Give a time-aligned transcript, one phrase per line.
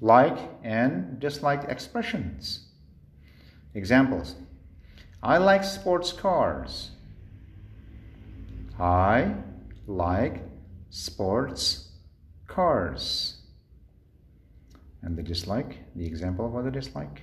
[0.00, 2.66] like and dislike expressions.
[3.74, 4.36] Examples
[5.22, 6.92] I like sports cars.
[8.78, 9.34] I
[9.86, 10.42] like
[10.88, 11.90] sports
[12.46, 13.36] cars.
[15.02, 17.22] And the dislike, the example of what the dislike.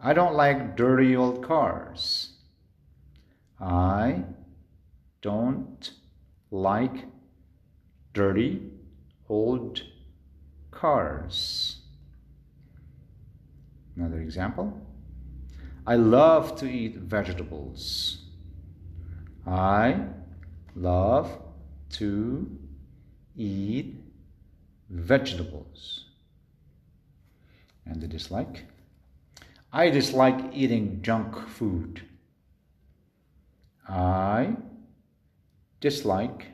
[0.00, 2.34] I don't like dirty old cars.
[3.58, 4.24] I
[5.22, 5.90] don't
[6.50, 7.06] like
[8.12, 8.70] dirty
[9.28, 9.82] old
[10.76, 11.78] cars.
[13.96, 14.78] Another example.
[15.86, 18.18] I love to eat vegetables.
[19.46, 20.00] I
[20.74, 21.38] love
[21.92, 22.58] to
[23.36, 23.96] eat
[24.90, 26.04] vegetables.
[27.86, 28.66] And the dislike.
[29.72, 32.02] I dislike eating junk food.
[33.88, 34.56] I
[35.80, 36.46] dislike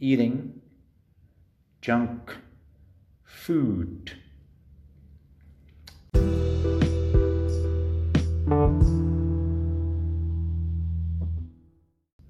[0.00, 0.60] eating
[1.82, 2.36] junk
[3.28, 4.12] food.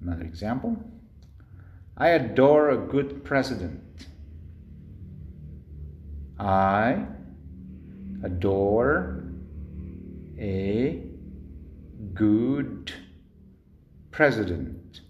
[0.01, 0.77] Another example.
[1.97, 4.07] I adore a good president.
[6.37, 7.05] I
[8.23, 9.23] adore
[10.37, 11.01] a
[12.13, 12.93] good
[14.11, 15.01] president.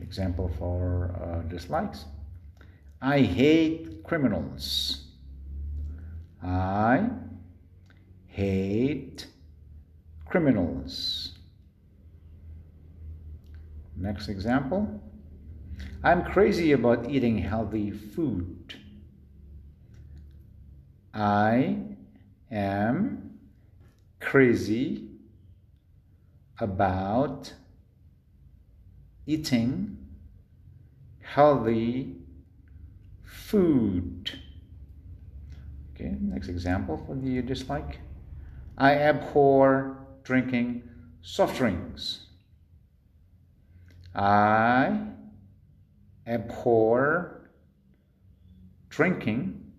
[0.00, 2.04] Example for uh, dislikes.
[3.00, 5.06] I hate criminals.
[6.42, 7.08] I
[8.26, 9.26] hate
[10.26, 11.38] criminals.
[13.96, 15.00] Next example.
[16.02, 18.74] I'm crazy about eating healthy food.
[21.14, 21.78] I
[22.50, 23.38] am
[24.20, 25.08] crazy
[26.58, 27.52] about
[29.26, 29.96] eating
[31.20, 32.17] healthy
[33.28, 34.32] food.
[35.94, 37.98] Okay, next example for the dislike.
[38.76, 40.82] I abhor drinking
[41.20, 42.26] soft drinks.
[44.14, 45.00] I
[46.26, 47.50] abhor
[48.88, 49.72] drinking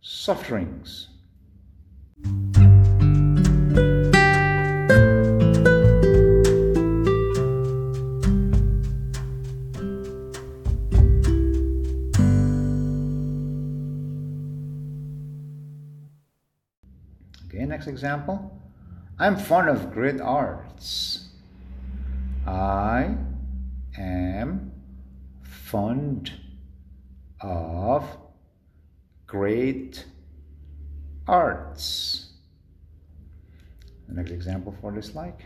[0.00, 1.08] soft drinks.
[17.48, 18.60] Okay, next example.
[19.18, 21.28] I'm fond of great arts.
[22.46, 23.16] I
[23.96, 24.72] am
[25.42, 26.32] fond
[27.40, 28.04] of
[29.26, 30.04] great
[31.26, 32.32] arts.
[34.08, 35.42] The next example for dislike.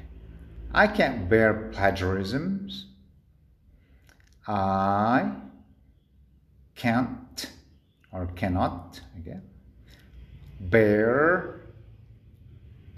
[0.72, 2.86] I can't bear plagiarisms.
[4.46, 5.32] I
[6.74, 7.50] can't
[8.10, 9.42] or cannot again
[10.70, 11.61] bear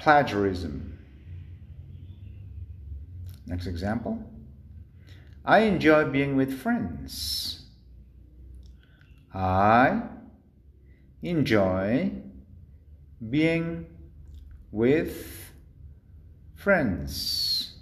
[0.04, 0.98] plagiarism.
[3.46, 4.22] Next example.
[5.46, 7.64] I enjoy being with friends.
[9.32, 10.02] I
[11.22, 12.12] enjoy
[13.30, 13.86] being
[14.70, 15.52] with
[16.54, 17.76] friends.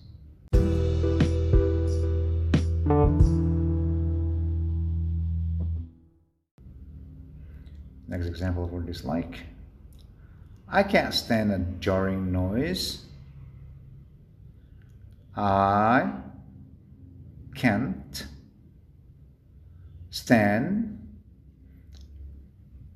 [8.07, 9.41] Next example for dislike.
[10.75, 13.05] I can't stand a jarring noise.
[15.37, 16.13] I
[17.55, 18.27] can't
[20.09, 20.99] stand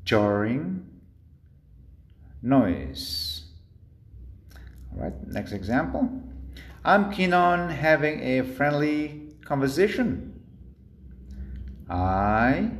[0.04, 0.86] jarring
[2.41, 3.44] noise.
[4.94, 6.22] All right, next example.
[6.82, 10.41] I'm keen on having a friendly conversation.
[11.91, 12.70] I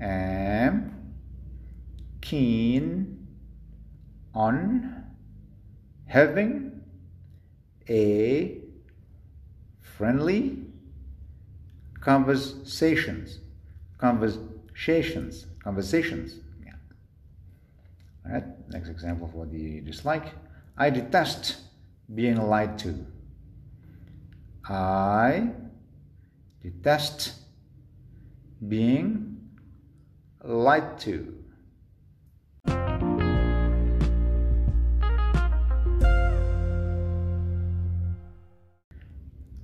[0.00, 1.14] am
[2.20, 3.17] keen
[4.38, 5.04] on
[6.06, 6.80] having
[7.88, 8.58] a
[9.80, 10.58] friendly
[12.00, 13.40] conversations
[13.98, 16.36] conversations conversations.
[16.64, 16.72] Yeah.
[18.24, 20.26] all right next example for the dislike.
[20.76, 21.56] I detest
[22.14, 23.04] being lied to.
[24.64, 25.50] I
[26.62, 27.34] detest
[28.68, 29.40] being
[30.44, 31.38] lied to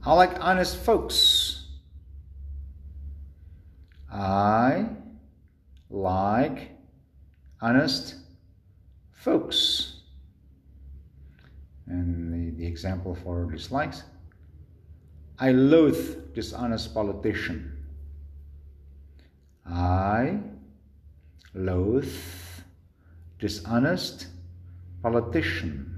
[0.07, 1.65] I like honest folks.
[4.13, 4.87] I
[5.89, 6.73] like
[7.61, 8.17] honest
[9.13, 10.01] folks.
[11.87, 14.03] And the, the example for dislikes
[15.39, 17.73] I loathe dishonest politician.
[19.67, 20.39] I
[21.55, 22.15] loathe
[23.39, 24.27] dishonest
[25.03, 25.94] politicians.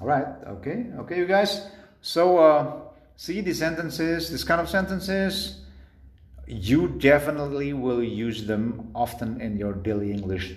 [0.00, 1.66] All right, okay, okay, you guys.
[2.00, 2.80] So, uh,
[3.16, 5.62] see these sentences, this kind of sentences,
[6.46, 10.56] you definitely will use them often in your daily English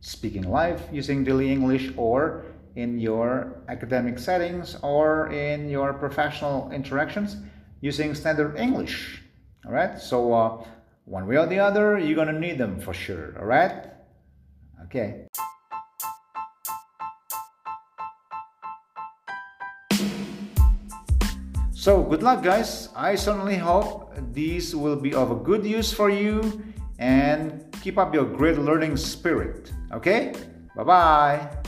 [0.00, 2.44] speaking life using daily English or
[2.76, 7.36] in your academic settings or in your professional interactions
[7.80, 9.22] using standard English.
[9.64, 10.64] All right, so uh,
[11.06, 13.34] one way or the other, you're gonna need them for sure.
[13.38, 13.86] All right,
[14.84, 15.26] okay.
[21.84, 22.88] So good luck guys.
[22.96, 26.40] I certainly hope these will be of a good use for you
[26.98, 29.70] and keep up your great learning spirit.
[29.92, 30.32] Okay?
[30.74, 31.63] Bye-bye.